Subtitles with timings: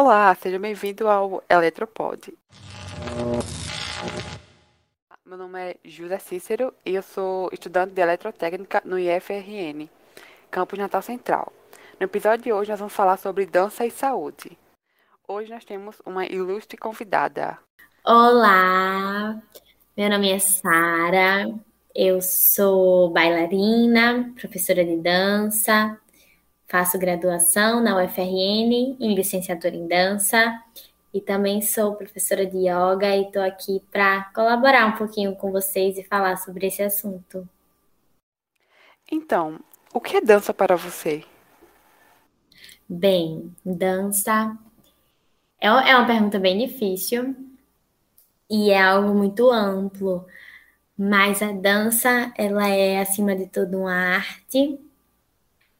[0.00, 2.32] Olá, seja bem-vindo ao Eletropod.
[5.26, 9.88] Meu nome é Júlia Cícero e eu sou estudante de eletrotécnica no IFRN,
[10.52, 11.52] campus Natal Central.
[11.98, 14.56] No episódio de hoje nós vamos falar sobre dança e saúde.
[15.26, 17.58] Hoje nós temos uma ilustre convidada.
[18.06, 19.42] Olá,
[19.96, 21.52] meu nome é Sara,
[21.92, 25.98] eu sou bailarina, professora de dança,
[26.68, 30.62] Faço graduação na UFRN em licenciatura em dança
[31.14, 35.96] e também sou professora de yoga e estou aqui para colaborar um pouquinho com vocês
[35.96, 37.48] e falar sobre esse assunto.
[39.10, 39.58] Então,
[39.94, 41.24] o que é dança para você?
[42.86, 44.54] Bem, dança
[45.58, 47.34] é, é uma pergunta bem difícil
[48.50, 50.26] e é algo muito amplo,
[50.98, 54.78] mas a dança ela é acima de tudo uma arte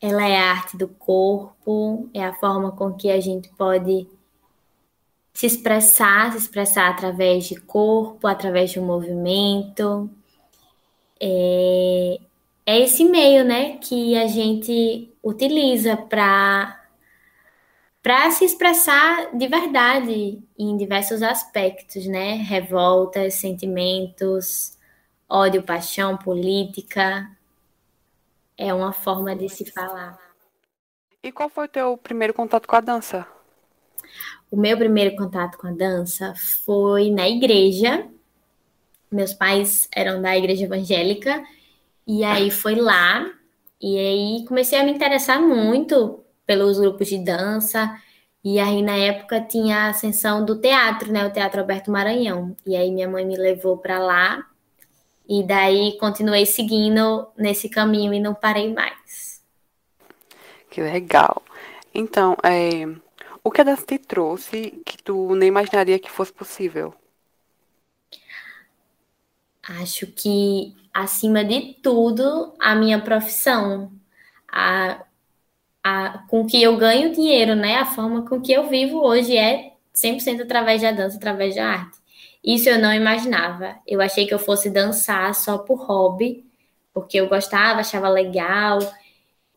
[0.00, 4.06] ela é a arte do corpo, é a forma com que a gente pode
[5.32, 10.10] se expressar, se expressar através de corpo, através de um movimento.
[11.20, 12.18] É,
[12.66, 16.82] é esse meio, né, que a gente utiliza para
[18.02, 22.34] para se expressar de verdade em diversos aspectos, né?
[22.34, 24.78] Revoltas, sentimentos,
[25.28, 27.28] ódio, paixão, política,
[28.56, 30.18] é uma forma de se falar.
[31.22, 33.26] E qual foi o teu primeiro contato com a dança?
[34.50, 38.06] O meu primeiro contato com a dança foi na igreja.
[39.10, 41.42] Meus pais eram da igreja evangélica
[42.06, 43.28] e aí foi lá
[43.80, 48.00] e aí comecei a me interessar muito pelos grupos de dança.
[48.44, 51.26] E aí, na época, tinha a ascensão do teatro, né?
[51.26, 52.56] O Teatro Alberto Maranhão.
[52.64, 54.46] E aí, minha mãe me levou para lá
[55.28, 59.42] e daí continuei seguindo nesse caminho e não parei mais.
[60.70, 61.42] Que legal.
[61.94, 62.86] Então, é,
[63.42, 66.94] o que a dança te trouxe que tu nem imaginaria que fosse possível?
[69.68, 73.90] Acho que, acima de tudo, a minha profissão.
[74.52, 75.04] A,
[75.82, 77.76] a, com que eu ganho dinheiro, né?
[77.76, 81.98] A forma com que eu vivo hoje é 100% através da dança, através da arte.
[82.46, 83.76] Isso eu não imaginava.
[83.84, 86.46] Eu achei que eu fosse dançar só por hobby,
[86.94, 88.78] porque eu gostava, achava legal,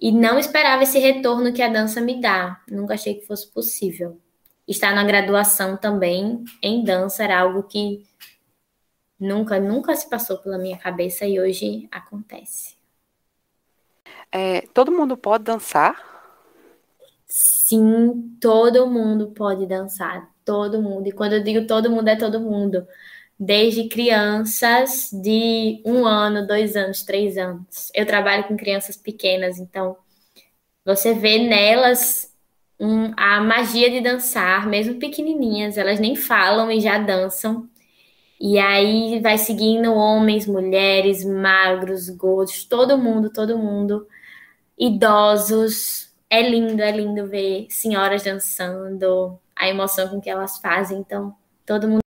[0.00, 2.62] e não esperava esse retorno que a dança me dá.
[2.66, 4.18] Nunca achei que fosse possível.
[4.66, 8.06] Estar na graduação também em dança era algo que
[9.20, 12.78] nunca, nunca se passou pela minha cabeça e hoje acontece.
[14.32, 16.06] É, todo mundo pode dançar?
[17.26, 21.06] Sim, todo mundo pode dançar todo mundo.
[21.06, 22.88] E quando eu digo todo mundo, é todo mundo.
[23.38, 27.90] Desde crianças de um ano, dois anos, três anos.
[27.94, 29.98] Eu trabalho com crianças pequenas, então
[30.86, 32.34] você vê nelas
[32.80, 37.68] um, a magia de dançar, mesmo pequenininhas, elas nem falam e já dançam.
[38.40, 44.06] E aí vai seguindo homens, mulheres, magros, gordos, todo mundo, todo mundo,
[44.78, 46.07] idosos.
[46.30, 50.98] É lindo, é lindo ver senhoras dançando, a emoção com que elas fazem.
[50.98, 51.34] Então,
[51.64, 52.00] todo mundo.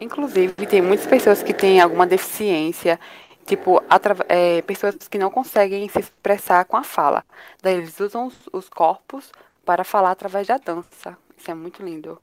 [0.00, 2.98] Inclusive, tem muitas pessoas que têm alguma deficiência,
[3.46, 3.82] tipo,
[4.28, 7.24] é, pessoas que não conseguem se expressar com a fala.
[7.62, 9.30] Daí eles usam os, os corpos
[9.64, 11.16] para falar através da dança.
[11.36, 12.20] Isso é muito lindo.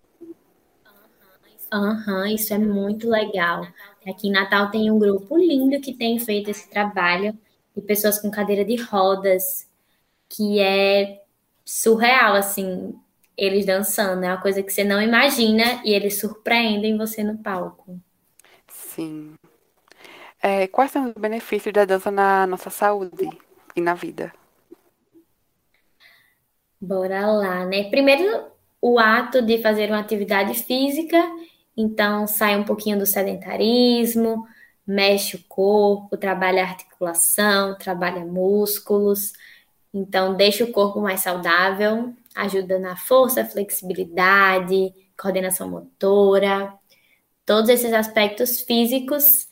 [1.71, 3.65] Aham, uhum, isso é muito legal.
[4.05, 7.37] Aqui em Natal tem um grupo lindo que tem feito esse trabalho
[7.75, 9.70] de pessoas com cadeira de rodas,
[10.35, 11.21] que é
[11.65, 12.95] surreal, assim
[13.37, 14.23] eles dançando.
[14.23, 17.99] É uma coisa que você não imagina e eles surpreendem você no palco.
[18.67, 19.33] Sim.
[20.41, 23.29] É, quais são os benefícios da dança na nossa saúde
[23.75, 24.31] e na vida?
[26.79, 27.89] Bora lá, né?
[27.89, 28.47] Primeiro,
[28.81, 31.17] o ato de fazer uma atividade física,
[31.77, 34.47] então sai um pouquinho do sedentarismo,
[34.85, 39.33] mexe o corpo, trabalha articulação, trabalha músculos,
[39.93, 46.73] então deixa o corpo mais saudável, ajuda na força, flexibilidade, coordenação motora,
[47.45, 49.47] todos esses aspectos físicos.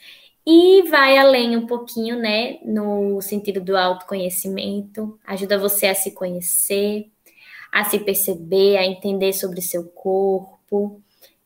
[0.45, 7.11] E vai além um pouquinho, né, no sentido do autoconhecimento, ajuda você a se conhecer,
[7.71, 11.01] a se perceber, a entender sobre seu corpo,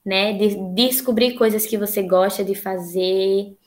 [0.06, 3.58] né, de descobrir coisas que você gosta de fazer,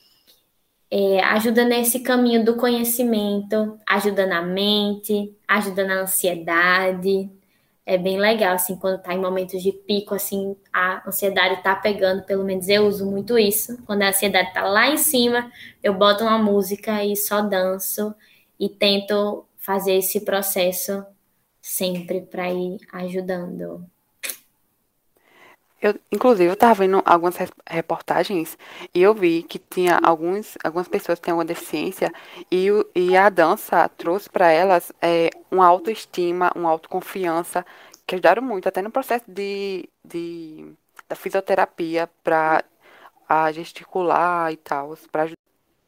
[0.90, 7.30] é, ajuda nesse caminho do conhecimento, ajuda na mente, ajuda na ansiedade,
[7.84, 12.24] é bem legal, assim, quando tá em momentos de pico, assim, a ansiedade tá pegando,
[12.24, 13.80] pelo menos eu uso muito isso.
[13.86, 15.50] Quando a ansiedade tá lá em cima,
[15.82, 18.12] eu boto uma música e só danço
[18.58, 21.04] e tento fazer esse processo
[21.62, 23.88] sempre para ir ajudando.
[25.81, 27.37] Eu, inclusive, eu estava vendo algumas
[27.69, 28.56] reportagens
[28.94, 32.12] e eu vi que tinha alguns, algumas pessoas que têm alguma deficiência
[32.50, 37.64] e, e a dança trouxe para elas é, uma autoestima, uma autoconfiança
[38.06, 40.73] que ajudaram muito, até no processo de, de
[41.08, 42.64] da fisioterapia para
[43.52, 45.29] gesticular e tal, para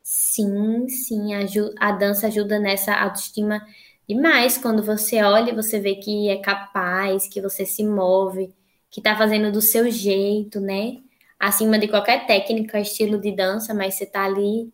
[0.02, 1.40] Sim, sim, a,
[1.80, 3.60] a dança ajuda nessa autoestima
[4.08, 4.56] demais.
[4.56, 8.54] Quando você olha, você vê que é capaz, que você se move,
[8.90, 10.98] que tá fazendo do seu jeito, né?
[11.38, 14.72] Acima de qualquer técnica, estilo de dança, mas você tá ali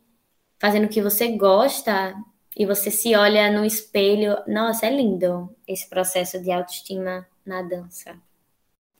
[0.58, 2.14] fazendo o que você gosta
[2.56, 4.36] e você se olha no espelho.
[4.46, 8.16] Nossa, é lindo esse processo de autoestima na dança.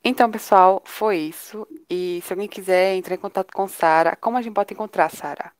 [0.03, 1.67] Então, pessoal, foi isso.
[1.89, 5.51] E se alguém quiser entrar em contato com Sara, como a gente pode encontrar Sara?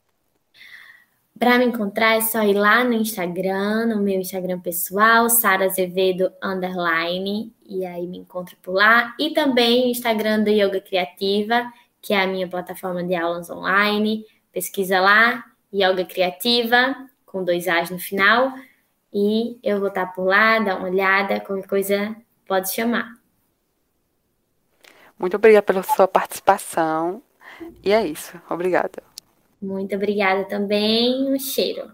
[1.37, 6.31] Para me encontrar é só ir lá no Instagram, no meu Instagram pessoal, Sara Azevedo
[6.41, 9.13] underline, e aí me encontro por lá.
[9.19, 11.69] E também o Instagram do Yoga Criativa,
[12.01, 14.23] que é a minha plataforma de aulas online.
[14.53, 15.43] Pesquisa lá,
[15.73, 16.95] Yoga Criativa,
[17.25, 18.53] com dois A's no final.
[19.13, 22.15] E eu vou estar por lá, dá uma olhada, qualquer coisa
[22.47, 23.11] pode chamar.
[25.19, 27.21] Muito obrigada pela sua participação.
[27.83, 28.39] E é isso.
[28.49, 29.03] Obrigada.
[29.65, 31.33] Muito obrigada também.
[31.33, 31.91] Um cheiro.